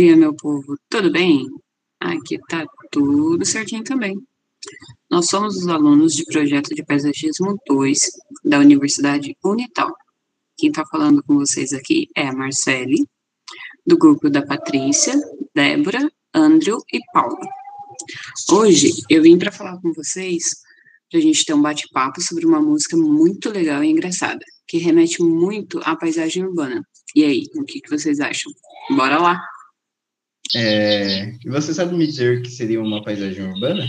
dia, 0.00 0.16
meu 0.16 0.34
povo. 0.34 0.78
Tudo 0.88 1.12
bem? 1.12 1.46
Aqui 2.00 2.38
tá 2.48 2.64
tudo 2.90 3.44
certinho 3.44 3.84
também. 3.84 4.18
Nós 5.10 5.26
somos 5.26 5.58
os 5.58 5.68
alunos 5.68 6.14
de 6.14 6.24
projeto 6.24 6.74
de 6.74 6.82
paisagismo 6.82 7.58
2 7.66 7.98
da 8.42 8.58
Universidade 8.60 9.36
Unital. 9.44 9.94
Quem 10.56 10.70
está 10.70 10.86
falando 10.86 11.22
com 11.22 11.34
vocês 11.34 11.74
aqui 11.74 12.08
é 12.16 12.26
a 12.26 12.32
Marcele, 12.32 13.06
do 13.86 13.98
grupo 13.98 14.30
da 14.30 14.40
Patrícia, 14.40 15.12
Débora, 15.54 16.10
Andrew 16.32 16.78
e 16.90 16.98
Paulo. 17.12 17.38
Hoje 18.50 18.92
eu 19.10 19.22
vim 19.22 19.36
para 19.38 19.52
falar 19.52 19.78
com 19.82 19.92
vocês 19.92 20.44
para 21.10 21.18
a 21.18 21.22
gente 21.22 21.44
ter 21.44 21.52
um 21.52 21.60
bate-papo 21.60 22.22
sobre 22.22 22.46
uma 22.46 22.62
música 22.62 22.96
muito 22.96 23.50
legal 23.50 23.84
e 23.84 23.90
engraçada, 23.90 24.42
que 24.66 24.78
remete 24.78 25.22
muito 25.22 25.78
à 25.84 25.94
paisagem 25.94 26.42
urbana. 26.42 26.82
E 27.14 27.22
aí, 27.22 27.42
o 27.54 27.64
que, 27.64 27.82
que 27.82 27.90
vocês 27.90 28.18
acham? 28.18 28.50
Bora 28.96 29.18
lá! 29.18 29.59
É, 30.54 31.32
você 31.46 31.72
sabe 31.72 31.94
me 31.94 32.06
dizer 32.06 32.38
o 32.38 32.42
que 32.42 32.50
seria 32.50 32.80
uma 32.80 33.02
paisagem 33.02 33.44
urbana? 33.44 33.88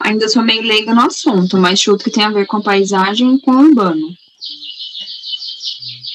Ainda 0.00 0.28
sou 0.28 0.42
meio 0.42 0.62
leiga 0.62 0.94
no 0.94 1.00
assunto, 1.00 1.58
mas 1.58 1.80
chuto 1.80 2.04
que 2.04 2.10
tem 2.10 2.24
a 2.24 2.30
ver 2.30 2.46
com 2.46 2.62
paisagem 2.62 3.36
e 3.36 3.40
com 3.40 3.50
urbano. 3.50 4.14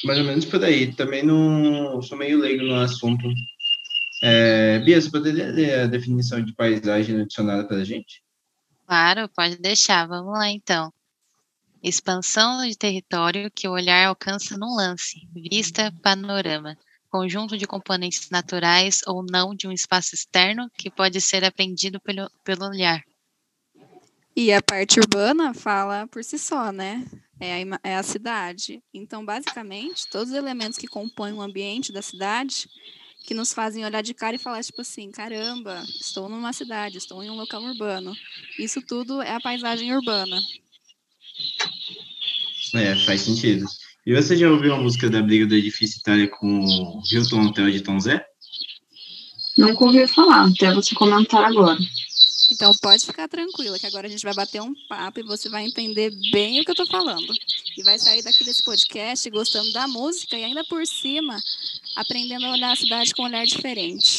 Mais 0.04 0.18
ou 0.18 0.24
menos 0.24 0.44
por 0.44 0.64
aí. 0.64 0.92
Também 0.92 1.22
não 1.22 2.00
sou 2.02 2.18
meio 2.18 2.38
leigo 2.38 2.64
no 2.64 2.74
assunto. 2.74 3.28
É, 4.22 4.78
Bia, 4.80 5.00
você 5.00 5.10
poderia 5.10 5.46
ler 5.48 5.80
a 5.80 5.86
definição 5.86 6.42
de 6.42 6.54
paisagem 6.54 7.20
adicionada 7.20 7.64
para 7.66 7.78
a 7.78 7.84
gente? 7.84 8.22
Claro, 8.86 9.28
pode 9.28 9.56
deixar. 9.56 10.06
Vamos 10.06 10.32
lá, 10.32 10.48
então. 10.50 10.92
Expansão 11.82 12.66
de 12.66 12.76
território 12.76 13.50
que 13.50 13.66
o 13.66 13.72
olhar 13.72 14.06
alcança 14.06 14.56
num 14.56 14.76
lance, 14.76 15.28
vista, 15.34 15.92
panorama, 16.02 16.76
conjunto 17.12 17.58
de 17.58 17.66
componentes 17.66 18.30
naturais 18.30 19.02
ou 19.06 19.22
não 19.22 19.54
de 19.54 19.68
um 19.68 19.72
espaço 19.72 20.14
externo 20.14 20.70
que 20.78 20.90
pode 20.90 21.20
ser 21.20 21.44
apreendido 21.44 22.00
pelo, 22.00 22.30
pelo 22.42 22.66
olhar. 22.66 23.04
E 24.34 24.50
a 24.50 24.62
parte 24.62 24.98
urbana 24.98 25.52
fala 25.52 26.08
por 26.08 26.24
si 26.24 26.38
só, 26.38 26.72
né? 26.72 27.06
É 27.38 27.62
a, 27.62 27.80
é 27.90 27.96
a 27.96 28.02
cidade. 28.02 28.82
Então, 28.94 29.26
basicamente, 29.26 30.08
todos 30.08 30.30
os 30.30 30.38
elementos 30.38 30.78
que 30.78 30.86
compõem 30.86 31.34
o 31.34 31.42
ambiente 31.42 31.92
da 31.92 32.00
cidade 32.00 32.66
que 33.26 33.34
nos 33.34 33.52
fazem 33.52 33.84
olhar 33.84 34.02
de 34.02 34.14
cara 34.14 34.34
e 34.34 34.38
falar, 34.38 34.64
tipo 34.64 34.80
assim, 34.80 35.10
caramba, 35.10 35.84
estou 36.00 36.28
numa 36.30 36.52
cidade, 36.52 36.96
estou 36.96 37.22
em 37.22 37.30
um 37.30 37.36
local 37.36 37.62
urbano. 37.62 38.16
Isso 38.58 38.80
tudo 38.80 39.20
é 39.20 39.34
a 39.34 39.40
paisagem 39.40 39.94
urbana. 39.94 40.40
É, 42.74 42.96
faz 43.04 43.20
sentido. 43.20 43.66
E 44.04 44.14
você 44.14 44.36
já 44.36 44.50
ouviu 44.50 44.74
a 44.74 44.80
música 44.80 45.08
da 45.08 45.22
briga 45.22 45.46
do 45.46 45.54
edifício 45.54 46.00
Itália 46.00 46.28
com 46.28 46.64
o 46.64 47.02
Hilton 47.08 47.46
Hotel 47.46 47.70
de 47.70 47.80
Tom 47.80 48.00
Zé? 48.00 48.24
Nunca 49.56 49.84
ouvi 49.84 50.06
falar, 50.08 50.48
até 50.48 50.74
você 50.74 50.94
comentar 50.94 51.44
agora. 51.44 51.78
Então 52.50 52.72
pode 52.82 53.06
ficar 53.06 53.28
tranquila, 53.28 53.78
que 53.78 53.86
agora 53.86 54.06
a 54.06 54.10
gente 54.10 54.24
vai 54.24 54.34
bater 54.34 54.60
um 54.60 54.74
papo 54.88 55.20
e 55.20 55.22
você 55.22 55.48
vai 55.48 55.64
entender 55.64 56.10
bem 56.32 56.60
o 56.60 56.64
que 56.64 56.70
eu 56.72 56.74
tô 56.74 56.86
falando. 56.86 57.32
E 57.78 57.82
vai 57.82 57.98
sair 57.98 58.22
daqui 58.22 58.44
desse 58.44 58.64
podcast 58.64 59.30
gostando 59.30 59.72
da 59.72 59.86
música 59.86 60.36
e 60.36 60.44
ainda 60.44 60.64
por 60.64 60.84
cima 60.86 61.40
aprendendo 61.96 62.46
a 62.46 62.52
olhar 62.52 62.72
a 62.72 62.76
cidade 62.76 63.14
com 63.14 63.22
um 63.22 63.26
olhar 63.26 63.46
diferente. 63.46 64.18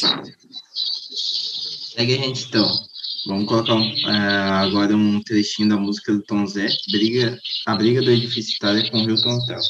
Segue 1.94 2.14
a 2.14 2.18
gente 2.18 2.46
então. 2.46 2.93
Vamos 3.26 3.46
colocar 3.46 3.74
um, 3.74 3.90
uh, 3.90 4.52
agora 4.66 4.94
um 4.94 5.22
trechinho 5.22 5.70
da 5.70 5.76
música 5.78 6.12
do 6.12 6.22
Tom 6.22 6.46
Zé, 6.46 6.68
briga, 6.90 7.38
a 7.66 7.74
briga 7.74 8.02
do 8.02 8.10
edifício 8.10 8.54
Itália 8.56 8.90
com 8.90 8.98
o 8.98 9.08
Hilton 9.08 9.38
Hotel. 9.38 9.60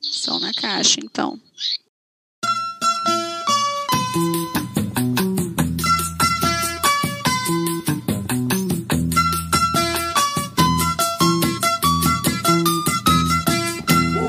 Som 0.00 0.40
na 0.40 0.52
caixa, 0.54 0.98
então. 1.00 1.38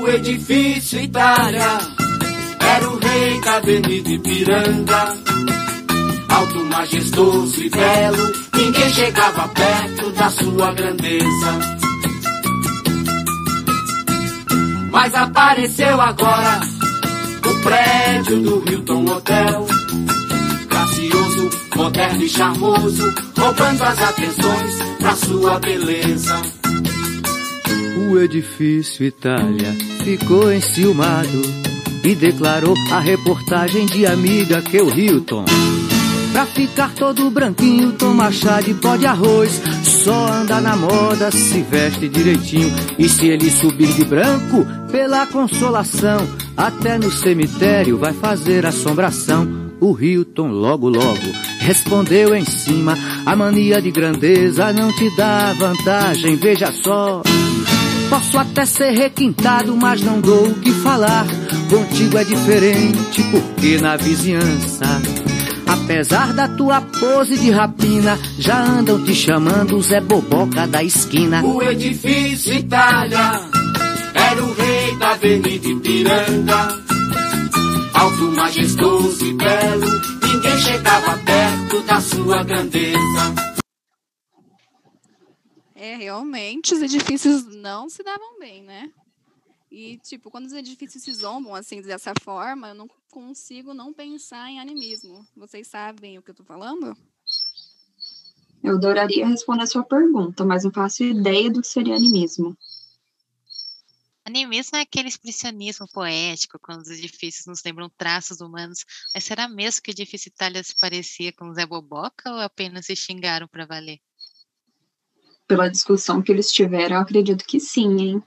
O 0.00 0.08
edifício 0.08 1.00
Itália 1.00 1.78
era 2.60 2.88
o 2.88 2.96
rei 2.96 3.40
da 3.40 3.56
Avenida 3.56 4.08
Ipiranga 4.08 5.32
alto, 6.32 6.64
majestoso 6.64 7.62
e 7.62 7.68
belo, 7.68 8.32
ninguém 8.54 8.92
chegava 8.92 9.48
perto 9.48 10.10
da 10.12 10.30
sua 10.30 10.72
grandeza. 10.72 11.58
Mas 14.90 15.14
apareceu 15.14 16.00
agora 16.00 16.60
o 17.46 17.62
prédio 17.62 18.42
do 18.42 18.70
Hilton 18.70 19.04
Hotel, 19.10 19.66
gracioso, 20.68 21.50
moderno 21.76 22.22
e 22.22 22.28
charmoso, 22.28 23.14
roubando 23.36 23.82
as 23.82 24.02
atenções 24.02 24.78
da 25.00 25.16
sua 25.16 25.58
beleza. 25.58 26.42
O 28.10 28.18
edifício 28.18 29.06
Itália 29.06 29.74
ficou 30.04 30.52
enciumado 30.52 31.42
e 32.04 32.14
declarou 32.14 32.74
a 32.90 33.00
reportagem 33.00 33.86
de 33.86 34.06
amiga 34.06 34.60
que 34.60 34.80
o 34.80 34.90
Hilton 34.90 35.44
Pra 36.32 36.46
ficar 36.46 36.94
todo 36.94 37.30
branquinho, 37.30 37.92
toma 37.92 38.32
chá 38.32 38.60
de 38.62 38.72
pó 38.74 38.96
de 38.96 39.04
arroz. 39.04 39.60
Só 39.84 40.32
anda 40.32 40.60
na 40.60 40.74
moda, 40.74 41.30
se 41.30 41.60
veste 41.60 42.08
direitinho. 42.08 42.72
E 42.98 43.06
se 43.08 43.26
ele 43.26 43.50
subir 43.50 43.92
de 43.92 44.04
branco, 44.04 44.66
pela 44.90 45.26
consolação, 45.26 46.26
até 46.56 46.96
no 46.96 47.10
cemitério 47.10 47.98
vai 47.98 48.14
fazer 48.14 48.64
assombração. 48.64 49.62
O 49.78 49.98
Hilton 50.00 50.48
logo 50.48 50.88
logo 50.88 51.32
respondeu 51.58 52.34
em 52.34 52.44
cima: 52.44 52.96
A 53.26 53.36
mania 53.36 53.82
de 53.82 53.90
grandeza 53.90 54.72
não 54.72 54.90
te 54.92 55.14
dá 55.14 55.52
vantagem, 55.52 56.36
veja 56.36 56.72
só. 56.72 57.22
Posso 58.08 58.38
até 58.38 58.64
ser 58.64 58.90
requintado, 58.90 59.76
mas 59.76 60.02
não 60.02 60.20
dou 60.20 60.46
o 60.46 60.54
que 60.54 60.70
falar. 60.70 61.26
Contigo 61.68 62.18
é 62.18 62.24
diferente, 62.24 63.22
porque 63.30 63.78
na 63.80 63.96
vizinhança 63.96 65.00
Apesar 65.92 66.32
da 66.32 66.48
tua 66.48 66.80
pose 66.80 67.38
de 67.38 67.50
rapina, 67.50 68.16
já 68.38 68.58
andam 68.58 69.04
te 69.04 69.14
chamando 69.14 69.80
Zé 69.82 70.00
Boboca 70.00 70.66
da 70.66 70.82
esquina. 70.82 71.44
O 71.44 71.62
edifício 71.62 72.54
Itália 72.54 73.18
era 74.14 74.42
o 74.42 74.54
rei 74.54 74.96
da 74.96 75.10
Avenida 75.10 75.68
Ipiranga. 75.68 76.82
Alto, 77.92 78.22
majestoso 78.34 79.22
e 79.22 79.34
belo, 79.34 79.86
ninguém 80.22 80.58
chegava 80.60 81.18
perto 81.18 81.82
da 81.82 82.00
sua 82.00 82.42
grandeza. 82.42 83.34
É, 85.74 85.96
realmente, 85.96 86.72
os 86.72 86.80
edifícios 86.80 87.44
não 87.44 87.90
se 87.90 88.02
davam 88.02 88.38
bem, 88.38 88.62
né? 88.62 88.90
E, 89.70 89.98
tipo, 89.98 90.30
quando 90.30 90.46
os 90.46 90.54
edifícios 90.54 91.04
se 91.04 91.12
zombam, 91.12 91.54
assim, 91.54 91.82
dessa 91.82 92.14
forma, 92.22 92.68
eu 92.68 92.74
não 92.74 92.88
consigo 93.12 93.74
não 93.74 93.92
pensar 93.92 94.50
em 94.50 94.58
animismo. 94.58 95.28
Vocês 95.36 95.68
sabem 95.68 96.18
o 96.18 96.22
que 96.22 96.30
eu 96.30 96.34
tô 96.34 96.42
falando? 96.42 96.96
Eu 98.64 98.76
adoraria 98.76 99.26
responder 99.26 99.64
a 99.64 99.66
sua 99.66 99.84
pergunta, 99.84 100.46
mas 100.46 100.64
não 100.64 100.72
faço 100.72 101.04
ideia 101.04 101.50
do 101.50 101.60
que 101.60 101.66
seria 101.66 101.94
animismo. 101.94 102.56
Animismo 104.24 104.78
é 104.78 104.80
aquele 104.80 105.08
expressionismo 105.08 105.86
poético, 105.92 106.58
quando 106.58 106.80
os 106.80 106.88
edifícios 106.88 107.44
nos 107.44 107.62
lembram 107.62 107.90
traços 107.90 108.40
humanos. 108.40 108.78
Mas 109.14 109.24
será 109.24 109.46
mesmo 109.46 109.82
que 109.82 109.90
o 109.90 109.92
edifício 109.92 110.30
Itália 110.30 110.62
se 110.62 110.74
parecia 110.80 111.32
com 111.34 111.52
Zé 111.52 111.66
Boboca 111.66 112.30
ou 112.30 112.40
apenas 112.40 112.86
se 112.86 112.96
xingaram 112.96 113.46
para 113.46 113.66
valer? 113.66 113.98
Pela 115.46 115.68
discussão 115.68 116.22
que 116.22 116.32
eles 116.32 116.50
tiveram, 116.50 116.96
eu 116.96 117.02
acredito 117.02 117.44
que 117.44 117.60
sim, 117.60 118.00
hein? 118.00 118.22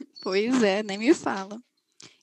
Pois 0.24 0.62
é, 0.62 0.82
nem 0.82 0.98
me 0.98 1.14
fala. 1.14 1.62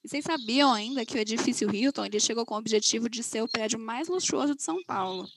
E 0.04 0.10
vocês 0.10 0.26
sabiam 0.26 0.74
ainda 0.74 1.06
que 1.06 1.16
o 1.16 1.20
edifício 1.20 1.74
Hilton 1.74 2.06
ele 2.06 2.20
chegou 2.20 2.46
com 2.46 2.56
o 2.56 2.58
objetivo 2.58 3.08
de 3.08 3.22
ser 3.22 3.44
o 3.44 3.48
prédio 3.48 3.80
mais 3.80 4.08
luxuoso 4.08 4.56
de 4.56 4.64
São 4.64 4.84
Paulo. 4.84 5.30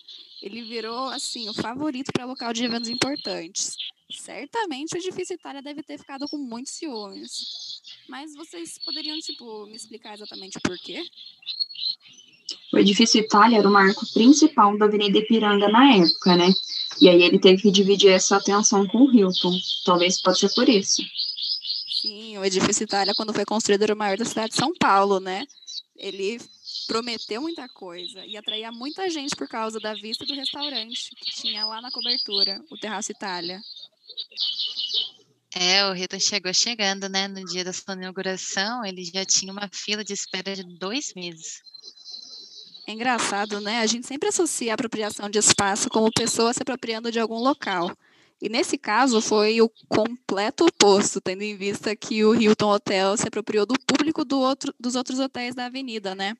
Ele 0.42 0.62
virou 0.62 1.08
assim 1.08 1.48
o 1.48 1.54
favorito 1.54 2.10
para 2.12 2.24
local 2.24 2.52
de 2.52 2.64
eventos 2.64 2.88
importantes. 2.88 3.76
Certamente 4.10 4.94
o 4.94 4.98
edifício 4.98 5.34
Itália 5.34 5.62
deve 5.62 5.82
ter 5.82 5.98
ficado 5.98 6.26
com 6.28 6.36
muitos 6.36 6.72
ciúmes. 6.72 7.82
Mas 8.08 8.34
vocês 8.34 8.78
poderiam 8.84 9.18
tipo 9.20 9.66
me 9.66 9.76
explicar 9.76 10.14
exatamente 10.14 10.58
por 10.60 10.78
quê? 10.78 11.02
O 12.72 12.78
edifício 12.78 13.20
Itália 13.20 13.58
era 13.58 13.68
o 13.68 13.72
marco 13.72 14.04
principal 14.12 14.76
da 14.78 14.86
Avenida 14.86 15.18
Ipiranga 15.18 15.68
na 15.68 15.96
época, 15.96 16.36
né? 16.36 16.52
E 17.00 17.08
aí 17.08 17.22
ele 17.22 17.38
teve 17.38 17.62
que 17.62 17.70
dividir 17.70 18.10
essa 18.10 18.36
atenção 18.36 18.86
com 18.86 18.98
o 18.98 19.12
Hilton. 19.12 19.58
Talvez 19.84 20.20
pode 20.20 20.38
ser 20.38 20.52
por 20.54 20.68
isso. 20.68 21.02
Sim, 22.34 22.38
o 22.38 22.44
edifício 22.44 22.82
Itália, 22.82 23.14
quando 23.14 23.32
foi 23.32 23.44
construído, 23.44 23.84
era 23.84 23.94
o 23.94 23.96
maior 23.96 24.16
da 24.16 24.24
cidade 24.24 24.50
de 24.50 24.56
São 24.56 24.72
Paulo, 24.74 25.20
né? 25.20 25.46
Ele 25.94 26.40
prometeu 26.88 27.40
muita 27.40 27.68
coisa 27.68 28.26
e 28.26 28.36
atraía 28.36 28.72
muita 28.72 29.08
gente 29.08 29.36
por 29.36 29.46
causa 29.46 29.78
da 29.78 29.94
vista 29.94 30.26
do 30.26 30.34
restaurante 30.34 31.10
que 31.14 31.30
tinha 31.30 31.64
lá 31.64 31.80
na 31.80 31.92
cobertura, 31.92 32.60
o 32.72 32.76
Terraço 32.76 33.12
Itália. 33.12 33.60
É, 35.54 35.86
o 35.86 35.94
Hilton 35.94 36.18
chegou 36.18 36.52
chegando, 36.52 37.08
né? 37.08 37.28
No 37.28 37.44
dia 37.44 37.62
da 37.62 37.72
sua 37.72 37.94
inauguração, 37.94 38.84
ele 38.84 39.04
já 39.04 39.24
tinha 39.24 39.52
uma 39.52 39.70
fila 39.72 40.02
de 40.02 40.12
espera 40.12 40.56
de 40.56 40.64
dois 40.76 41.14
meses. 41.14 41.62
É 42.84 42.92
engraçado, 42.92 43.60
né? 43.60 43.78
A 43.78 43.86
gente 43.86 44.08
sempre 44.08 44.28
associa 44.28 44.72
a 44.72 44.74
apropriação 44.74 45.30
de 45.30 45.38
espaço 45.38 45.88
como 45.88 46.10
pessoa 46.10 46.52
se 46.52 46.62
apropriando 46.62 47.12
de 47.12 47.20
algum 47.20 47.38
local. 47.38 47.96
E 48.44 48.48
nesse 48.50 48.76
caso 48.76 49.22
foi 49.22 49.62
o 49.62 49.70
completo 49.88 50.66
oposto, 50.66 51.18
tendo 51.18 51.40
em 51.40 51.56
vista 51.56 51.96
que 51.96 52.22
o 52.26 52.34
Hilton 52.34 52.72
Hotel 52.72 53.16
se 53.16 53.26
apropriou 53.26 53.64
do 53.64 53.72
público 53.86 54.22
do 54.22 54.38
outro, 54.38 54.74
dos 54.78 54.94
outros 54.94 55.18
hotéis 55.18 55.54
da 55.54 55.64
avenida, 55.64 56.14
né? 56.14 56.36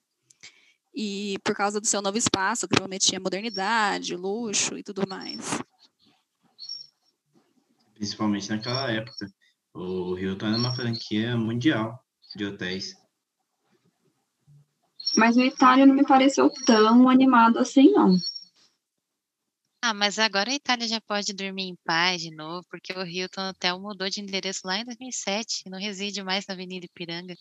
E 0.94 1.38
por 1.42 1.56
causa 1.56 1.80
do 1.80 1.86
seu 1.86 2.02
novo 2.02 2.18
espaço, 2.18 2.68
que 2.68 2.76
prometia 2.76 3.18
modernidade, 3.18 4.16
luxo 4.16 4.76
e 4.76 4.82
tudo 4.82 5.08
mais. 5.08 5.62
Principalmente 7.94 8.50
naquela 8.50 8.92
época. 8.92 9.26
O 9.72 10.18
Hilton 10.18 10.48
era 10.48 10.58
uma 10.58 10.74
franquia 10.74 11.38
mundial 11.38 11.98
de 12.36 12.44
hotéis. 12.44 12.94
Mas 15.16 15.38
o 15.38 15.40
Itália 15.40 15.86
não 15.86 15.94
me 15.94 16.04
pareceu 16.04 16.50
tão 16.66 17.08
animado 17.08 17.58
assim, 17.58 17.92
não. 17.92 18.14
Ah, 19.86 19.92
mas 19.92 20.18
agora 20.18 20.50
a 20.50 20.54
Itália 20.54 20.88
já 20.88 20.98
pode 20.98 21.34
dormir 21.34 21.64
em 21.64 21.76
paz 21.84 22.22
de 22.22 22.34
novo, 22.34 22.66
porque 22.70 22.90
o 22.94 23.04
Hilton 23.04 23.50
Hotel 23.50 23.78
mudou 23.78 24.08
de 24.08 24.18
endereço 24.18 24.62
lá 24.64 24.78
em 24.78 24.84
2007 24.86 25.64
e 25.66 25.68
não 25.68 25.78
reside 25.78 26.22
mais 26.22 26.46
na 26.46 26.54
Avenida 26.54 26.86
Ipiranga. 26.86 27.36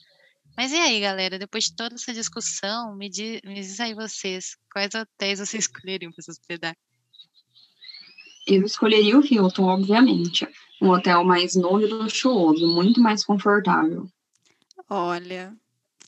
Mas 0.57 0.73
e 0.73 0.75
aí, 0.75 0.99
galera? 0.99 1.39
Depois 1.39 1.63
de 1.63 1.75
toda 1.77 1.95
essa 1.95 2.13
discussão, 2.13 2.97
me, 2.97 3.09
diz, 3.09 3.39
me 3.45 3.53
diz 3.53 3.79
aí 3.79 3.93
vocês, 3.93 4.57
quais 4.73 4.93
hotéis 4.93 5.39
vocês 5.39 5.63
escolheriam 5.71 6.11
para 6.11 6.21
se 6.21 6.31
hospedar? 6.31 6.75
Eu 8.45 8.65
escolheria 8.65 9.17
o 9.17 9.25
Hilton, 9.25 9.63
obviamente. 9.63 10.45
Um 10.81 10.89
hotel 10.89 11.23
mais 11.23 11.55
novo 11.55 11.79
e 11.79 11.85
luxuoso, 11.85 12.67
muito 12.67 12.99
mais 12.99 13.23
confortável. 13.23 14.05
Olha, 14.89 15.55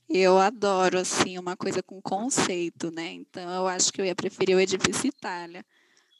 eu 0.09 0.37
adoro, 0.37 0.99
assim, 0.99 1.39
uma 1.39 1.55
coisa 1.55 1.81
com 1.81 2.01
conceito, 2.01 2.91
né? 2.91 3.13
Então, 3.13 3.49
eu 3.49 3.67
acho 3.69 3.93
que 3.93 4.01
eu 4.01 4.05
ia 4.05 4.13
preferir 4.13 4.57
o 4.57 4.59
Edifício 4.59 5.07
Itália. 5.07 5.65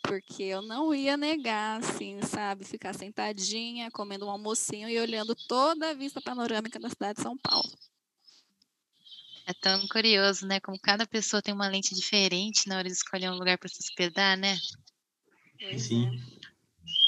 Porque 0.08 0.44
eu 0.44 0.62
não 0.62 0.94
ia 0.94 1.18
negar, 1.18 1.80
assim, 1.80 2.22
sabe? 2.22 2.64
Ficar 2.64 2.94
sentadinha, 2.94 3.90
comendo 3.92 4.26
um 4.26 4.30
almocinho 4.30 4.88
e 4.90 5.00
olhando 5.00 5.36
toda 5.48 5.90
a 5.90 5.94
vista 5.94 6.22
panorâmica 6.22 6.80
da 6.80 6.90
cidade 6.90 7.18
de 7.18 7.24
São 7.24 7.38
Paulo. 7.38 7.72
É 9.48 9.54
tão 9.54 9.88
curioso, 9.88 10.48
né? 10.48 10.60
Como 10.60 10.80
cada 10.80 11.06
pessoa 11.06 11.42
tem 11.42 11.54
uma 11.54 11.68
lente 11.68 11.94
diferente 11.94 12.68
na 12.68 12.78
hora 12.78 12.88
de 12.88 12.96
escolher 12.96 13.30
um 13.30 13.38
lugar 13.38 13.58
para 13.58 13.70
se 13.70 13.80
hospedar, 13.80 14.38
né? 14.38 14.58
Sim. 15.78 16.08
é. 16.08 16.36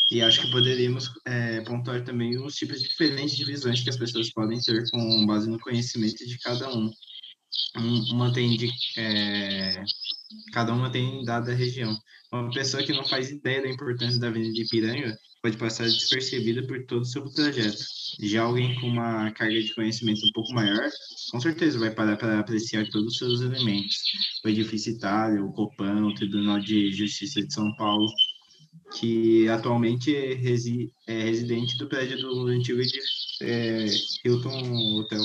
E 0.10 0.22
acho 0.22 0.42
que 0.42 0.52
poderíamos 0.52 1.12
é, 1.26 1.62
pontuar 1.62 2.04
também 2.04 2.40
os 2.40 2.56
tipos 2.56 2.82
diferentes 2.82 3.36
de 3.36 3.44
visões 3.44 3.82
que 3.82 3.90
as 3.90 3.98
pessoas 3.98 4.32
podem 4.32 4.60
ter 4.62 4.90
com 4.90 5.26
base 5.26 5.50
no 5.50 5.60
conhecimento 5.60 6.26
de 6.26 6.38
cada 6.40 6.70
um. 6.74 6.92
Um- 7.76 8.14
Uma 8.14 8.32
tem 8.34 8.56
de, 8.58 8.70
é, 8.98 9.84
cada 10.54 10.74
uma 10.74 10.90
tem 10.90 11.24
dada 11.24 11.54
região. 11.54 11.98
Uma 12.32 12.50
pessoa 12.52 12.84
que 12.84 12.92
não 12.94 13.06
faz 13.06 13.30
ideia 13.30 13.62
da 13.62 13.70
importância 13.70 14.20
da 14.20 14.28
Avenida 14.28 14.60
Ipiranga 14.60 15.18
pode 15.42 15.58
passar 15.58 15.86
despercebida 15.86 16.66
por 16.66 16.84
todo 16.86 17.02
o 17.02 17.06
seu 17.06 17.24
trajeto. 17.30 17.78
Já 18.20 18.42
alguém 18.44 18.76
com 18.76 18.88
uma 18.88 19.32
carga 19.32 19.62
de 19.62 19.74
conhecimento 19.76 20.26
um 20.26 20.32
pouco 20.34 20.52
maior, 20.54 20.90
com 21.32 21.40
certeza 21.40 21.78
vai 21.80 21.92
parar 21.92 22.18
para 22.18 22.40
apreciar 22.40 22.86
todos 22.90 23.14
os 23.14 23.18
seus 23.18 23.42
elementos. 23.42 23.96
O 24.44 24.50
edifício 24.50 24.94
Itália, 24.94 25.44
o 25.44 25.54
Copan, 25.54 26.06
o 26.06 26.14
Tribunal 26.16 26.60
de 26.60 26.92
Justiça 26.92 27.42
de 27.42 27.54
São 27.54 27.74
Paulo, 27.76 28.12
que 28.98 29.48
atualmente 29.50 30.16
é, 30.16 30.34
resi 30.34 30.92
é 31.08 31.24
residente 31.24 31.78
do 31.78 31.88
prédio 31.88 32.18
do 32.18 32.48
antigo 32.48 32.82
é, 33.42 33.86
Hilton 34.26 35.00
Hotel. 35.00 35.24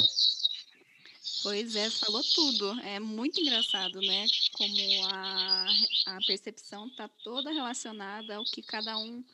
Pois 1.43 1.75
é, 1.75 1.91
falou 1.91 2.23
tudo. 2.23 2.71
É 2.81 3.01
muito 3.01 3.41
engraçado, 3.41 4.01
né? 4.01 4.27
Como 4.53 5.07
a, 5.13 5.67
a 6.07 6.19
percepção 6.27 6.87
está 6.87 7.09
toda 7.09 7.51
relacionada 7.51 8.37
ao 8.37 8.45
que 8.45 8.63
cada 8.63 8.97
um 8.97 9.25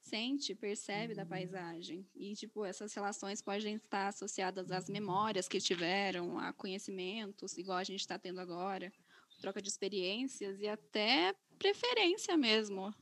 sente, 0.00 0.54
percebe 0.54 1.14
da 1.14 1.24
paisagem. 1.26 2.06
E, 2.16 2.34
tipo, 2.34 2.64
essas 2.64 2.92
relações 2.94 3.42
podem 3.42 3.76
estar 3.76 4.08
associadas 4.08 4.70
às 4.70 4.88
memórias 4.88 5.48
que 5.48 5.60
tiveram, 5.60 6.38
a 6.38 6.52
conhecimentos, 6.52 7.56
igual 7.58 7.78
a 7.78 7.84
gente 7.84 8.00
está 8.00 8.18
tendo 8.18 8.40
agora, 8.40 8.92
troca 9.40 9.62
de 9.62 9.68
experiências 9.68 10.60
e 10.60 10.68
até 10.68 11.34
preferência 11.58 12.36
mesmo 12.36 12.94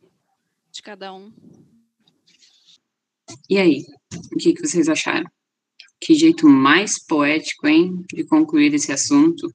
de 0.70 0.82
cada 0.82 1.12
um. 1.12 1.32
E 3.48 3.58
aí, 3.58 3.84
o 4.32 4.36
que, 4.38 4.52
que 4.52 4.66
vocês 4.66 4.88
acharam? 4.88 5.30
Que 6.00 6.14
jeito 6.14 6.48
mais 6.48 7.04
poético, 7.04 7.66
hein, 7.66 8.04
de 8.12 8.24
concluir 8.24 8.72
esse 8.74 8.92
assunto. 8.92 9.48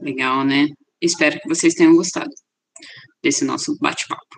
Legal, 0.00 0.44
né? 0.44 0.68
Espero 1.00 1.38
que 1.40 1.48
vocês 1.48 1.74
tenham 1.74 1.94
gostado 1.94 2.30
desse 3.22 3.44
nosso 3.44 3.76
bate-papo. 3.80 4.36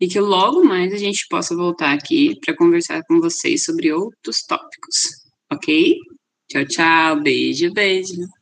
E 0.00 0.08
que 0.08 0.18
logo 0.18 0.64
mais 0.64 0.92
a 0.92 0.96
gente 0.96 1.26
possa 1.28 1.54
voltar 1.54 1.92
aqui 1.92 2.34
para 2.44 2.56
conversar 2.56 3.02
com 3.06 3.20
vocês 3.20 3.64
sobre 3.64 3.92
outros 3.92 4.42
tópicos, 4.42 5.06
ok? 5.52 5.96
Tchau, 6.48 6.66
tchau, 6.66 7.22
beijo, 7.22 7.72
beijo. 7.72 8.37